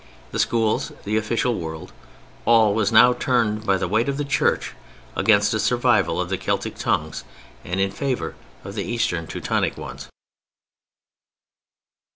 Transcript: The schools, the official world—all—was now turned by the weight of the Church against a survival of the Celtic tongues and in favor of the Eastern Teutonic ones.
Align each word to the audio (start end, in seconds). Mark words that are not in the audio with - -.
The 0.31 0.39
schools, 0.39 0.91
the 1.03 1.15
official 1.15 1.53
world—all—was 1.59 2.91
now 2.91 3.13
turned 3.13 3.67
by 3.67 3.77
the 3.77 3.87
weight 3.87 4.09
of 4.09 4.17
the 4.17 4.25
Church 4.25 4.73
against 5.15 5.53
a 5.53 5.59
survival 5.59 6.19
of 6.19 6.29
the 6.29 6.39
Celtic 6.39 6.73
tongues 6.73 7.23
and 7.63 7.79
in 7.79 7.91
favor 7.91 8.33
of 8.63 8.73
the 8.73 8.83
Eastern 8.83 9.27
Teutonic 9.27 9.77
ones. 9.77 10.09